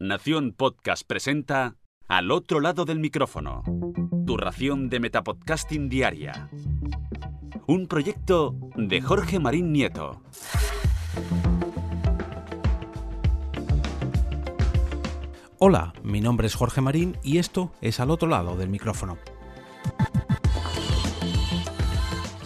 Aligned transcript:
Nación 0.00 0.52
Podcast 0.56 1.02
presenta 1.04 1.74
Al 2.06 2.30
otro 2.30 2.60
lado 2.60 2.84
del 2.84 3.00
micrófono. 3.00 3.64
Tu 4.28 4.36
ración 4.36 4.88
de 4.90 5.00
Metapodcasting 5.00 5.88
Diaria. 5.88 6.48
Un 7.66 7.88
proyecto 7.88 8.54
de 8.76 9.00
Jorge 9.00 9.40
Marín 9.40 9.72
Nieto. 9.72 10.22
Hola, 15.58 15.92
mi 16.04 16.20
nombre 16.20 16.46
es 16.46 16.54
Jorge 16.54 16.80
Marín 16.80 17.18
y 17.24 17.38
esto 17.38 17.72
es 17.80 17.98
Al 17.98 18.12
otro 18.12 18.28
lado 18.28 18.56
del 18.56 18.68
micrófono. 18.68 19.18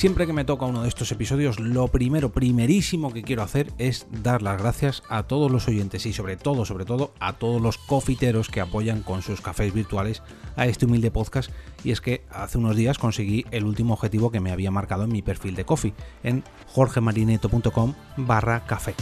Siempre 0.00 0.26
que 0.26 0.32
me 0.32 0.46
toca 0.46 0.64
uno 0.64 0.80
de 0.80 0.88
estos 0.88 1.12
episodios, 1.12 1.60
lo 1.60 1.88
primero, 1.88 2.32
primerísimo 2.32 3.12
que 3.12 3.22
quiero 3.22 3.42
hacer 3.42 3.70
es 3.76 4.06
dar 4.22 4.40
las 4.40 4.58
gracias 4.58 5.02
a 5.10 5.24
todos 5.24 5.52
los 5.52 5.68
oyentes 5.68 6.06
y 6.06 6.14
sobre 6.14 6.38
todo, 6.38 6.64
sobre 6.64 6.86
todo, 6.86 7.12
a 7.20 7.34
todos 7.34 7.60
los 7.60 7.76
cofiteros 7.76 8.48
que 8.48 8.62
apoyan 8.62 9.02
con 9.02 9.20
sus 9.20 9.42
cafés 9.42 9.74
virtuales 9.74 10.22
a 10.56 10.66
este 10.66 10.86
humilde 10.86 11.10
podcast. 11.10 11.50
Y 11.84 11.90
es 11.90 12.00
que 12.00 12.22
hace 12.30 12.56
unos 12.56 12.76
días 12.76 12.96
conseguí 12.96 13.44
el 13.50 13.64
último 13.64 13.92
objetivo 13.92 14.30
que 14.30 14.40
me 14.40 14.52
había 14.52 14.70
marcado 14.70 15.04
en 15.04 15.12
mi 15.12 15.20
perfil 15.20 15.54
de 15.54 15.66
coffee, 15.66 15.92
en 16.22 16.44
jorgemarineto.com 16.68 17.92
barra 18.16 18.64
café. 18.64 18.94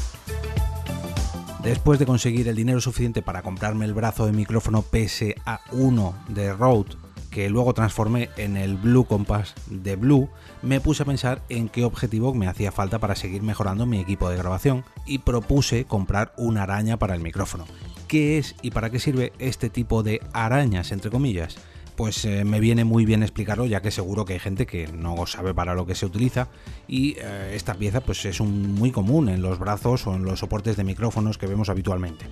Después 1.63 2.01
de 2.01 2.07
conseguir 2.07 2.49
el 2.49 2.57
dinero 2.57 2.81
suficiente 2.81 3.23
para 3.23 3.43
comprarme 3.43 3.85
el 3.85 3.95
brazo 3.95 4.27
de 4.27 4.33
micrófono 4.33 4.83
PSA1 4.83 6.27
de 6.27 6.53
Rode 6.55 7.08
que 7.31 7.51
luego 7.51 7.75
transformé 7.75 8.31
en 8.37 8.57
el 8.57 8.77
Blue 8.77 9.05
Compass 9.05 9.55
de 9.67 9.97
Blue, 9.97 10.29
me 10.63 10.81
puse 10.81 11.03
a 11.03 11.07
pensar 11.07 11.43
en 11.49 11.69
qué 11.69 11.85
objetivo 11.85 12.35
me 12.35 12.49
hacía 12.49 12.73
falta 12.73 12.99
para 12.99 13.17
seguir 13.17 13.43
mejorando 13.43 13.87
mi 13.87 14.01
equipo 14.01 14.29
de 14.31 14.37
grabación 14.37 14.85
y 15.07 15.19
propuse 15.19 15.85
comprar 15.85 16.33
una 16.37 16.63
araña 16.63 16.99
para 16.99 17.15
el 17.15 17.21
micrófono. 17.21 17.67
¿Qué 18.07 18.39
es 18.39 18.55
y 18.63 18.71
para 18.71 18.91
qué 18.91 18.99
sirve 18.99 19.33
este 19.39 19.69
tipo 19.69 20.03
de 20.03 20.21
arañas, 20.33 20.93
entre 20.93 21.11
comillas? 21.11 21.59
pues 21.99 22.25
eh, 22.25 22.45
me 22.45 22.61
viene 22.61 22.85
muy 22.85 23.05
bien 23.05 23.25
explicarlo 23.25 23.67
ya 23.67 23.83
que 23.83 23.91
seguro 23.91 24.25
que 24.25 24.35
hay 24.35 24.39
gente 24.39 24.67
que 24.67 24.87
no 24.87 25.27
sabe 25.27 25.53
para 25.53 25.75
lo 25.75 25.85
que 25.85 25.97
se 25.97 26.07
utiliza 26.07 26.47
y 26.87 27.17
eh, 27.19 27.55
esta 27.55 27.75
pieza 27.75 28.01
pues 28.01 28.25
es 28.25 28.39
un, 28.39 28.75
muy 28.75 28.93
común 28.93 29.29
en 29.29 29.43
los 29.43 29.59
brazos 29.59 30.07
o 30.07 30.15
en 30.15 30.23
los 30.23 30.39
soportes 30.39 30.77
de 30.77 30.85
micrófonos 30.85 31.39
que 31.39 31.49
vemos 31.49 31.71
habitualmente. 31.71 32.27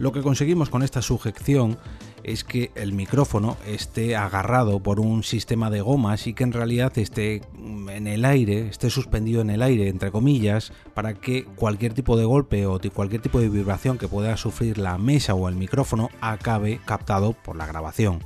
Lo 0.00 0.10
que 0.10 0.22
conseguimos 0.22 0.70
con 0.70 0.82
esta 0.82 1.02
sujeción 1.02 1.78
es 2.24 2.44
que 2.44 2.70
el 2.74 2.92
micrófono 2.92 3.56
esté 3.66 4.16
agarrado 4.16 4.80
por 4.80 5.00
un 5.00 5.22
sistema 5.22 5.70
de 5.70 5.80
gomas 5.80 6.26
y 6.26 6.34
que 6.34 6.44
en 6.44 6.52
realidad 6.52 6.96
esté 6.98 7.42
en 7.56 8.06
el 8.06 8.24
aire, 8.24 8.68
esté 8.68 8.90
suspendido 8.90 9.40
en 9.40 9.50
el 9.50 9.62
aire, 9.62 9.88
entre 9.88 10.10
comillas, 10.10 10.72
para 10.94 11.14
que 11.14 11.44
cualquier 11.44 11.94
tipo 11.94 12.16
de 12.16 12.24
golpe 12.24 12.66
o 12.66 12.80
cualquier 12.94 13.22
tipo 13.22 13.40
de 13.40 13.48
vibración 13.48 13.98
que 13.98 14.08
pueda 14.08 14.36
sufrir 14.36 14.78
la 14.78 14.98
mesa 14.98 15.34
o 15.34 15.48
el 15.48 15.56
micrófono 15.56 16.10
acabe 16.20 16.80
captado 16.84 17.32
por 17.32 17.56
la 17.56 17.66
grabación. 17.66 18.20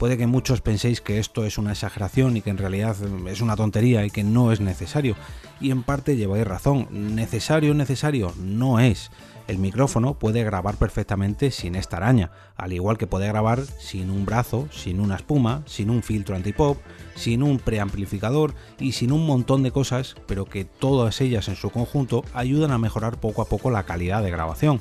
Puede 0.00 0.16
que 0.16 0.26
muchos 0.26 0.62
penséis 0.62 1.02
que 1.02 1.18
esto 1.18 1.44
es 1.44 1.58
una 1.58 1.72
exageración 1.72 2.34
y 2.34 2.40
que 2.40 2.48
en 2.48 2.56
realidad 2.56 2.96
es 3.28 3.42
una 3.42 3.54
tontería 3.54 4.02
y 4.06 4.10
que 4.10 4.24
no 4.24 4.50
es 4.50 4.58
necesario. 4.58 5.14
Y 5.60 5.70
en 5.72 5.82
parte 5.82 6.16
lleváis 6.16 6.46
razón. 6.46 6.88
Necesario, 6.90 7.74
necesario 7.74 8.32
no 8.38 8.80
es 8.80 9.10
el 9.46 9.58
micrófono 9.58 10.14
puede 10.14 10.42
grabar 10.42 10.76
perfectamente 10.76 11.50
sin 11.50 11.74
esta 11.74 11.98
araña, 11.98 12.30
al 12.56 12.72
igual 12.72 12.96
que 12.96 13.06
puede 13.06 13.26
grabar 13.26 13.60
sin 13.78 14.08
un 14.08 14.24
brazo, 14.24 14.68
sin 14.70 15.00
una 15.00 15.16
espuma, 15.16 15.64
sin 15.66 15.90
un 15.90 16.02
filtro 16.02 16.34
antipop, 16.34 16.78
sin 17.14 17.42
un 17.42 17.58
preamplificador 17.58 18.54
y 18.78 18.92
sin 18.92 19.12
un 19.12 19.26
montón 19.26 19.62
de 19.62 19.70
cosas, 19.70 20.14
pero 20.26 20.46
que 20.46 20.64
todas 20.64 21.20
ellas 21.20 21.48
en 21.48 21.56
su 21.56 21.68
conjunto 21.68 22.24
ayudan 22.32 22.70
a 22.70 22.78
mejorar 22.78 23.20
poco 23.20 23.42
a 23.42 23.48
poco 23.48 23.70
la 23.70 23.82
calidad 23.82 24.22
de 24.22 24.30
grabación 24.30 24.80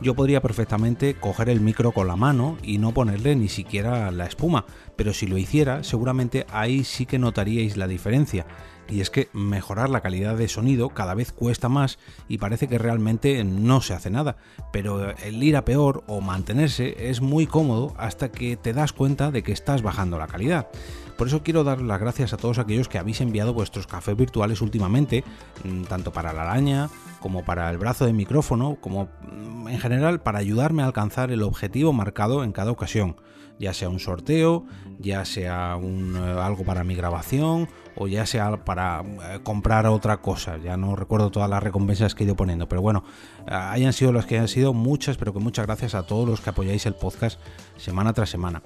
yo 0.00 0.14
podría 0.14 0.40
perfectamente 0.40 1.14
coger 1.14 1.48
el 1.48 1.60
micro 1.60 1.92
con 1.92 2.06
la 2.06 2.16
mano 2.16 2.56
y 2.62 2.78
no 2.78 2.92
ponerle 2.92 3.36
ni 3.36 3.48
siquiera 3.48 4.10
la 4.10 4.26
espuma, 4.26 4.64
pero 4.96 5.12
si 5.12 5.26
lo 5.26 5.36
hiciera 5.36 5.84
seguramente 5.84 6.46
ahí 6.52 6.84
sí 6.84 7.06
que 7.06 7.18
notaríais 7.18 7.76
la 7.76 7.86
diferencia 7.86 8.46
y 8.90 9.00
es 9.00 9.10
que 9.10 9.28
mejorar 9.32 9.90
la 9.90 10.00
calidad 10.00 10.36
de 10.36 10.48
sonido 10.48 10.90
cada 10.90 11.14
vez 11.14 11.32
cuesta 11.32 11.68
más 11.68 11.98
y 12.28 12.38
parece 12.38 12.68
que 12.68 12.78
realmente 12.78 13.42
no 13.44 13.80
se 13.80 13.94
hace 13.94 14.10
nada, 14.10 14.36
pero 14.72 15.10
el 15.18 15.42
ir 15.42 15.56
a 15.56 15.64
peor 15.64 16.04
o 16.06 16.20
mantenerse 16.20 17.08
es 17.10 17.20
muy 17.20 17.46
cómodo 17.46 17.94
hasta 17.96 18.30
que 18.30 18.56
te 18.56 18.72
das 18.72 18.92
cuenta 18.92 19.30
de 19.30 19.42
que 19.42 19.52
estás 19.52 19.82
bajando 19.82 20.18
la 20.18 20.26
calidad. 20.26 20.68
Por 21.16 21.28
eso 21.28 21.42
quiero 21.42 21.64
dar 21.64 21.82
las 21.82 22.00
gracias 22.00 22.32
a 22.32 22.38
todos 22.38 22.58
aquellos 22.58 22.88
que 22.88 22.98
habéis 22.98 23.20
enviado 23.20 23.52
vuestros 23.52 23.86
cafés 23.86 24.16
virtuales 24.16 24.62
últimamente, 24.62 25.22
mm, 25.64 25.82
tanto 25.82 26.12
para 26.12 26.32
la 26.32 26.42
araña 26.42 26.88
como 27.20 27.44
para 27.44 27.68
el 27.70 27.76
brazo 27.76 28.06
de 28.06 28.14
micrófono, 28.14 28.78
como 28.80 29.08
mm, 29.30 29.68
en 29.68 29.78
general 29.78 30.20
para 30.20 30.38
ayudarme 30.38 30.82
a 30.82 30.86
alcanzar 30.86 31.30
el 31.30 31.42
objetivo 31.42 31.92
marcado 31.92 32.42
en 32.42 32.52
cada 32.52 32.70
ocasión 32.70 33.16
ya 33.60 33.74
sea 33.74 33.90
un 33.90 34.00
sorteo, 34.00 34.64
ya 34.98 35.26
sea 35.26 35.76
un, 35.76 36.16
eh, 36.16 36.40
algo 36.40 36.64
para 36.64 36.82
mi 36.82 36.94
grabación 36.94 37.68
o 38.00 38.08
ya 38.08 38.24
sea 38.24 38.56
para 38.64 39.02
eh, 39.02 39.40
comprar 39.42 39.86
otra 39.86 40.22
cosa. 40.22 40.56
Ya 40.56 40.78
no 40.78 40.96
recuerdo 40.96 41.30
todas 41.30 41.50
las 41.50 41.62
recompensas 41.62 42.14
que 42.14 42.24
he 42.24 42.26
ido 42.26 42.34
poniendo, 42.34 42.66
pero 42.66 42.80
bueno, 42.80 43.04
eh, 43.46 43.52
hayan 43.52 43.92
sido 43.92 44.10
las 44.10 44.24
que 44.24 44.36
hayan 44.36 44.48
sido 44.48 44.72
muchas, 44.72 45.18
pero 45.18 45.34
que 45.34 45.38
muchas 45.38 45.66
gracias 45.66 45.94
a 45.94 46.04
todos 46.04 46.26
los 46.26 46.40
que 46.40 46.48
apoyáis 46.48 46.86
el 46.86 46.94
podcast 46.94 47.38
semana 47.76 48.14
tras 48.14 48.30
semana. 48.30 48.62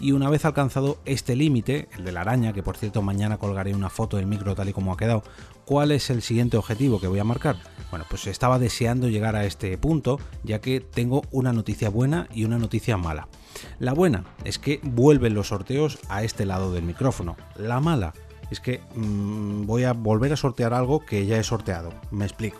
Y 0.00 0.12
una 0.12 0.30
vez 0.30 0.46
alcanzado 0.46 0.96
este 1.04 1.36
límite, 1.36 1.90
el 1.98 2.04
de 2.04 2.12
la 2.12 2.22
araña, 2.22 2.54
que 2.54 2.62
por 2.62 2.78
cierto 2.78 3.02
mañana 3.02 3.36
colgaré 3.36 3.74
una 3.74 3.90
foto 3.90 4.16
del 4.16 4.26
micro 4.26 4.54
tal 4.54 4.70
y 4.70 4.72
como 4.72 4.94
ha 4.94 4.96
quedado, 4.96 5.22
¿cuál 5.66 5.92
es 5.92 6.08
el 6.08 6.22
siguiente 6.22 6.56
objetivo 6.56 6.98
que 6.98 7.08
voy 7.08 7.18
a 7.18 7.24
marcar? 7.24 7.56
Bueno, 7.90 8.06
pues 8.08 8.26
estaba 8.26 8.58
deseando 8.58 9.10
llegar 9.10 9.36
a 9.36 9.44
este 9.44 9.76
punto, 9.76 10.18
ya 10.44 10.62
que 10.62 10.80
tengo 10.80 11.24
una 11.30 11.52
noticia 11.52 11.90
buena 11.90 12.26
y 12.32 12.44
una 12.44 12.56
noticia 12.56 12.96
mala. 12.96 13.28
La 13.80 13.92
buena 13.92 14.24
es 14.44 14.58
que 14.58 14.80
vuelven 14.82 15.34
los 15.34 15.48
sorteos 15.48 15.98
a 16.08 16.22
este 16.22 16.46
lado 16.46 16.72
del 16.72 16.84
micrófono. 16.84 17.36
La 17.56 17.80
mala 17.80 18.14
es 18.50 18.60
que 18.60 18.80
mm, 18.94 19.66
voy 19.66 19.84
a 19.84 19.92
volver 19.92 20.32
a 20.32 20.36
sortear 20.36 20.74
algo 20.74 21.04
que 21.04 21.26
ya 21.26 21.38
he 21.38 21.44
sorteado. 21.44 21.92
Me 22.10 22.24
explico. 22.24 22.58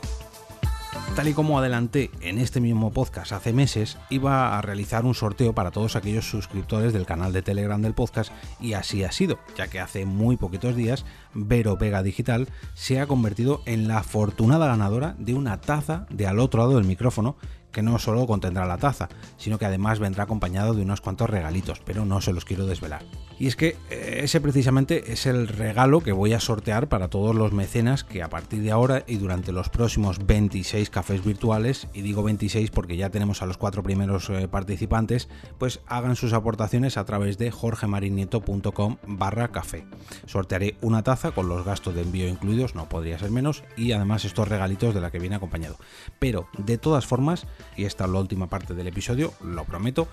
Tal 1.14 1.28
y 1.28 1.32
como 1.34 1.58
adelanté 1.58 2.10
en 2.20 2.38
este 2.38 2.60
mismo 2.60 2.92
podcast 2.92 3.32
hace 3.32 3.52
meses, 3.52 3.98
iba 4.08 4.56
a 4.56 4.62
realizar 4.62 5.04
un 5.04 5.14
sorteo 5.14 5.52
para 5.52 5.70
todos 5.70 5.96
aquellos 5.96 6.28
suscriptores 6.28 6.92
del 6.92 7.06
canal 7.06 7.32
de 7.32 7.42
Telegram 7.42 7.80
del 7.82 7.94
podcast 7.94 8.30
y 8.60 8.74
así 8.74 9.02
ha 9.02 9.10
sido, 9.10 9.38
ya 9.56 9.68
que 9.68 9.80
hace 9.80 10.06
muy 10.06 10.36
poquitos 10.36 10.76
días 10.76 11.04
Vero 11.34 11.76
Vega 11.76 12.02
Digital 12.02 12.48
se 12.74 13.00
ha 13.00 13.06
convertido 13.06 13.62
en 13.66 13.88
la 13.88 13.98
afortunada 13.98 14.68
ganadora 14.68 15.16
de 15.18 15.34
una 15.34 15.60
taza 15.60 16.06
de 16.10 16.26
al 16.26 16.38
otro 16.38 16.60
lado 16.60 16.76
del 16.76 16.84
micrófono 16.84 17.36
que 17.72 17.82
no 17.82 17.98
solo 17.98 18.26
contendrá 18.26 18.66
la 18.66 18.78
taza, 18.78 19.08
sino 19.36 19.58
que 19.58 19.66
además 19.66 19.98
vendrá 19.98 20.24
acompañado 20.24 20.74
de 20.74 20.82
unos 20.82 21.00
cuantos 21.00 21.30
regalitos, 21.30 21.80
pero 21.84 22.04
no 22.04 22.20
se 22.20 22.32
los 22.32 22.44
quiero 22.44 22.66
desvelar. 22.66 23.04
Y 23.38 23.46
es 23.46 23.54
que 23.54 23.76
eh, 23.90 24.20
ese 24.24 24.40
precisamente 24.40 25.12
es 25.12 25.26
el 25.26 25.46
regalo 25.46 26.00
que 26.00 26.12
voy 26.12 26.32
a 26.32 26.40
sortear 26.40 26.88
para 26.88 27.08
todos 27.08 27.36
los 27.36 27.52
mecenas 27.52 28.02
que 28.02 28.22
a 28.22 28.28
partir 28.28 28.62
de 28.62 28.72
ahora 28.72 29.04
y 29.06 29.16
durante 29.16 29.52
los 29.52 29.68
próximos 29.68 30.26
26 30.26 30.90
cafés 30.90 31.24
virtuales, 31.24 31.86
y 31.92 32.02
digo 32.02 32.22
26 32.22 32.70
porque 32.70 32.96
ya 32.96 33.10
tenemos 33.10 33.40
a 33.42 33.46
los 33.46 33.56
cuatro 33.56 33.82
primeros 33.82 34.28
eh, 34.30 34.48
participantes, 34.48 35.28
pues 35.58 35.80
hagan 35.86 36.16
sus 36.16 36.32
aportaciones 36.32 36.96
a 36.96 37.04
través 37.04 37.38
de 37.38 37.50
jorgemarinieto.com 37.50 38.96
barra 39.06 39.48
café. 39.48 39.86
Sortearé 40.26 40.76
una 40.80 41.02
taza 41.02 41.30
con 41.30 41.48
los 41.48 41.64
gastos 41.64 41.94
de 41.94 42.02
envío 42.02 42.28
incluidos, 42.28 42.74
no 42.74 42.88
podría 42.88 43.18
ser 43.18 43.30
menos, 43.30 43.62
y 43.76 43.92
además 43.92 44.24
estos 44.24 44.48
regalitos 44.48 44.94
de 44.94 45.00
la 45.00 45.10
que 45.10 45.20
viene 45.20 45.36
acompañado. 45.36 45.76
Pero 46.18 46.48
de 46.58 46.78
todas 46.78 47.06
formas, 47.06 47.46
y 47.76 47.84
esta 47.84 48.04
es 48.04 48.10
la 48.10 48.20
última 48.20 48.48
parte 48.48 48.74
del 48.74 48.86
episodio, 48.86 49.32
lo 49.42 49.64
prometo, 49.64 50.08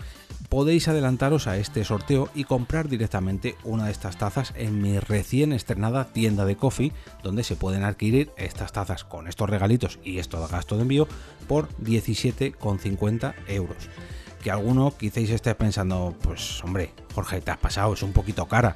podéis 0.50 0.88
adelantaros 0.88 1.48
a 1.48 1.58
este 1.58 1.84
sorteo 1.84 2.30
y 2.36 2.44
comprar 2.44 2.88
directamente 2.88 3.56
una 3.64 3.86
de 3.86 3.92
estas 3.92 4.18
tazas 4.18 4.54
en 4.56 4.82
mi 4.82 5.00
recién 5.00 5.54
estrenada 5.54 6.06
tienda 6.06 6.46
de 6.46 6.56
coffee, 6.56 6.94
donde 7.24 7.44
se 7.44 7.56
pueden 7.56 7.84
adquirir 7.84 8.32
estas 8.38 8.72
tazas 8.72 9.04
con 9.04 9.28
estos 9.28 9.50
regalitos 9.50 10.00
y 10.04 10.20
esto 10.20 10.40
de 10.42 10.52
gasto 10.52 10.76
de 10.76 10.84
envío 10.84 11.08
por 11.48 11.70
17,50 11.80 13.34
euros. 13.48 13.90
Que 14.44 14.52
alguno 14.52 14.94
quizás 14.96 15.30
esté 15.30 15.56
pensando, 15.56 16.16
pues 16.22 16.64
hombre, 16.64 16.94
Jorge, 17.14 17.42
te 17.42 17.52
has 17.52 17.58
pasado, 17.58 17.94
es 17.94 18.04
un 18.04 18.14
poquito 18.14 18.46
cara. 18.48 18.76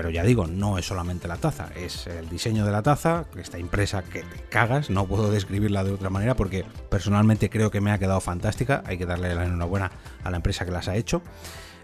Pero 0.00 0.08
ya 0.08 0.24
digo, 0.24 0.46
no 0.46 0.78
es 0.78 0.86
solamente 0.86 1.28
la 1.28 1.36
taza, 1.36 1.68
es 1.76 2.06
el 2.06 2.26
diseño 2.30 2.64
de 2.64 2.72
la 2.72 2.80
taza, 2.80 3.26
está 3.36 3.58
impresa 3.58 4.02
que 4.02 4.22
te 4.22 4.40
cagas, 4.48 4.88
no 4.88 5.06
puedo 5.06 5.30
describirla 5.30 5.84
de 5.84 5.92
otra 5.92 6.08
manera 6.08 6.36
porque 6.36 6.64
personalmente 6.88 7.50
creo 7.50 7.70
que 7.70 7.82
me 7.82 7.92
ha 7.92 7.98
quedado 7.98 8.22
fantástica, 8.22 8.82
hay 8.86 8.96
que 8.96 9.04
darle 9.04 9.34
la 9.34 9.44
enhorabuena 9.44 9.90
a 10.24 10.30
la 10.30 10.38
empresa 10.38 10.64
que 10.64 10.70
las 10.70 10.88
ha 10.88 10.96
hecho. 10.96 11.20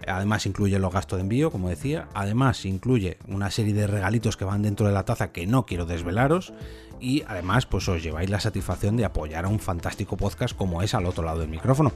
Además 0.07 0.47
incluye 0.47 0.79
los 0.79 0.93
gastos 0.93 1.19
de 1.19 1.23
envío, 1.23 1.51
como 1.51 1.69
decía. 1.69 2.09
Además 2.15 2.65
incluye 2.65 3.19
una 3.29 3.51
serie 3.51 3.75
de 3.75 3.87
regalitos 3.87 4.37
que 4.37 4.45
van 4.45 4.63
dentro 4.63 4.87
de 4.87 4.93
la 4.93 5.05
taza 5.05 5.33
que 5.33 5.47
no 5.47 5.67
quiero 5.67 5.87
desvelaros. 5.87 6.53
Y 6.99 7.25
además 7.27 7.67
pues 7.67 7.89
os 7.89 8.03
lleváis 8.03 8.31
la 8.31 8.41
satisfacción 8.41 8.97
de 8.97 9.05
apoyar 9.05 9.45
a 9.45 9.49
un 9.49 9.59
fantástico 9.59 10.17
podcast 10.17 10.57
como 10.57 10.81
es 10.81 10.95
al 10.95 11.05
otro 11.05 11.25
lado 11.25 11.41
del 11.41 11.49
micrófono. 11.49 11.93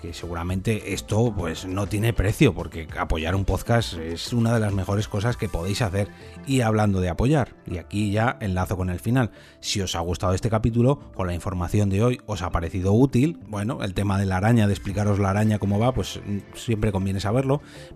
Que 0.00 0.14
seguramente 0.14 0.92
esto 0.92 1.34
pues 1.36 1.66
no 1.66 1.86
tiene 1.86 2.12
precio 2.12 2.54
porque 2.54 2.86
apoyar 2.96 3.34
un 3.34 3.44
podcast 3.44 3.94
es 3.94 4.32
una 4.32 4.54
de 4.54 4.60
las 4.60 4.72
mejores 4.72 5.08
cosas 5.08 5.36
que 5.36 5.48
podéis 5.48 5.82
hacer. 5.82 6.08
Y 6.46 6.60
hablando 6.60 7.00
de 7.00 7.08
apoyar, 7.08 7.56
y 7.66 7.78
aquí 7.78 8.12
ya 8.12 8.36
enlazo 8.40 8.76
con 8.76 8.90
el 8.90 9.00
final, 9.00 9.30
si 9.60 9.80
os 9.80 9.96
ha 9.96 10.00
gustado 10.00 10.34
este 10.34 10.50
capítulo, 10.50 11.00
con 11.14 11.26
la 11.26 11.34
información 11.34 11.88
de 11.90 12.02
hoy 12.02 12.20
os 12.26 12.42
ha 12.42 12.50
parecido 12.50 12.92
útil, 12.92 13.40
bueno, 13.48 13.82
el 13.82 13.94
tema 13.94 14.18
de 14.18 14.26
la 14.26 14.36
araña, 14.36 14.66
de 14.66 14.72
explicaros 14.74 15.18
la 15.18 15.30
araña 15.30 15.58
cómo 15.58 15.78
va, 15.78 15.92
pues 15.92 16.20
mm, 16.24 16.38
siempre 16.54 16.92
conviene 16.92 17.20
saberlo, 17.20 17.43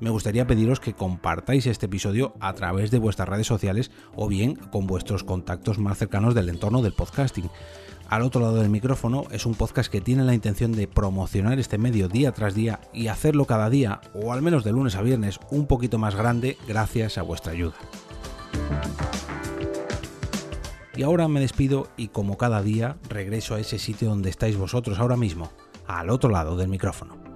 me 0.00 0.10
gustaría 0.10 0.46
pediros 0.46 0.80
que 0.80 0.94
compartáis 0.94 1.66
este 1.66 1.86
episodio 1.86 2.34
a 2.40 2.52
través 2.54 2.90
de 2.90 2.98
vuestras 2.98 3.28
redes 3.28 3.46
sociales 3.46 3.90
o 4.14 4.28
bien 4.28 4.54
con 4.54 4.86
vuestros 4.86 5.24
contactos 5.24 5.78
más 5.78 5.98
cercanos 5.98 6.34
del 6.34 6.48
entorno 6.48 6.82
del 6.82 6.92
podcasting. 6.92 7.50
Al 8.08 8.22
otro 8.22 8.40
lado 8.40 8.56
del 8.56 8.70
micrófono 8.70 9.24
es 9.30 9.44
un 9.44 9.54
podcast 9.54 9.92
que 9.92 10.00
tiene 10.00 10.24
la 10.24 10.32
intención 10.32 10.72
de 10.72 10.88
promocionar 10.88 11.58
este 11.58 11.76
medio 11.76 12.08
día 12.08 12.32
tras 12.32 12.54
día 12.54 12.80
y 12.94 13.08
hacerlo 13.08 13.44
cada 13.44 13.68
día, 13.68 14.00
o 14.14 14.32
al 14.32 14.40
menos 14.40 14.64
de 14.64 14.72
lunes 14.72 14.96
a 14.96 15.02
viernes, 15.02 15.38
un 15.50 15.66
poquito 15.66 15.98
más 15.98 16.14
grande 16.14 16.56
gracias 16.66 17.18
a 17.18 17.22
vuestra 17.22 17.52
ayuda. 17.52 17.74
Y 20.96 21.02
ahora 21.02 21.28
me 21.28 21.38
despido 21.38 21.88
y 21.96 22.08
como 22.08 22.38
cada 22.38 22.62
día 22.62 22.96
regreso 23.08 23.54
a 23.54 23.60
ese 23.60 23.78
sitio 23.78 24.08
donde 24.08 24.30
estáis 24.30 24.56
vosotros 24.56 24.98
ahora 24.98 25.16
mismo, 25.16 25.52
al 25.86 26.08
otro 26.10 26.30
lado 26.30 26.56
del 26.56 26.68
micrófono. 26.68 27.27